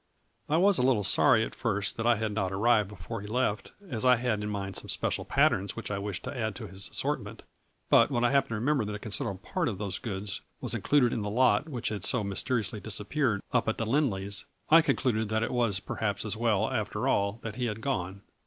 I 0.49 0.57
was 0.57 0.79
a 0.79 0.81
little 0.81 1.03
sorry 1.03 1.45
at 1.45 1.53
first 1.53 1.95
that 1.97 2.07
I 2.07 2.15
had 2.15 2.31
not 2.31 2.51
arrived 2.51 2.89
before 2.89 3.21
he 3.21 3.27
left, 3.27 3.71
as 3.87 4.03
I 4.03 4.15
had 4.15 4.41
in 4.41 4.49
mind 4.49 4.75
some 4.75 4.87
special 4.87 5.25
patterns 5.25 5.75
which 5.75 5.91
I 5.91 5.99
wished 5.99 6.23
to 6.23 6.35
add 6.35 6.55
to 6.55 6.65
his 6.67 6.89
assortment. 6.89 7.43
But, 7.87 8.09
when 8.09 8.23
I 8.23 8.31
happened 8.31 8.49
to 8.49 8.55
re 8.55 8.61
member 8.61 8.83
that 8.83 8.95
a 8.95 8.97
considerable 8.97 9.41
part 9.47 9.67
of 9.67 9.77
those 9.77 9.99
goods 9.99 10.41
was 10.59 10.73
included 10.73 11.13
in 11.13 11.21
the 11.21 11.29
lot 11.29 11.69
which 11.69 11.89
had 11.89 12.03
so 12.03 12.23
mysteri 12.23 12.61
ously 12.61 12.79
disappeared 12.79 13.43
up 13.53 13.67
at 13.67 13.77
the 13.77 13.85
Lindley's, 13.85 14.45
I 14.71 14.81
con 14.81 14.95
cluded 14.95 15.29
that 15.29 15.43
it 15.43 15.51
was 15.51 15.79
perhaps 15.79 16.25
as 16.25 16.35
well, 16.35 16.71
after 16.71 17.07
all, 17.07 17.39
that 17.43 17.57
he 17.57 17.65
had 17.65 17.79
gone. 17.81 18.23